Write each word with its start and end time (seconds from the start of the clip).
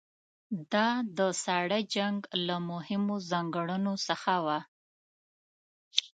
دا 0.73 0.89
د 1.17 1.19
ساړه 1.43 1.79
جنګ 1.95 2.17
له 2.47 2.55
مهمو 2.69 3.15
ځانګړنو 3.31 3.93
څخه 4.07 4.33
وه. 4.45 4.59